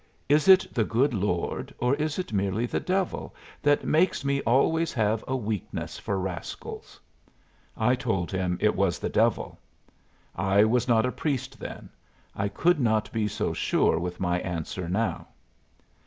[0.27, 4.91] 'Is it the good Lord, or is it merely the devil, that makes me always
[4.93, 6.99] have a weakness for rascals?'
[7.77, 9.59] I told him it was the devil.
[10.35, 11.89] I was not a priest then.
[12.35, 15.27] I could not be so sure with my answer now."